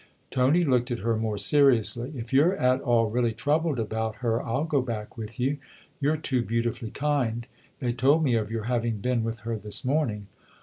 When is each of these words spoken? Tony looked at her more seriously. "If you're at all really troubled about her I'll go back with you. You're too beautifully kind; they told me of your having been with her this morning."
Tony 0.31 0.63
looked 0.63 0.89
at 0.89 1.01
her 1.01 1.15
more 1.15 1.37
seriously. 1.37 2.11
"If 2.17 2.33
you're 2.33 2.55
at 2.57 2.81
all 2.81 3.11
really 3.11 3.33
troubled 3.33 3.77
about 3.77 4.15
her 4.25 4.41
I'll 4.41 4.63
go 4.63 4.81
back 4.81 5.15
with 5.15 5.39
you. 5.39 5.59
You're 5.99 6.15
too 6.17 6.41
beautifully 6.41 6.89
kind; 6.89 7.45
they 7.77 7.93
told 7.93 8.23
me 8.23 8.33
of 8.33 8.49
your 8.49 8.63
having 8.63 8.97
been 8.97 9.23
with 9.23 9.41
her 9.41 9.57
this 9.59 9.85
morning." 9.85 10.25